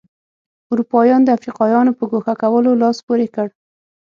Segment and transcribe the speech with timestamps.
[0.71, 3.47] اروپایانو د افریقایانو په ګوښه کولو لاس پورې کړ.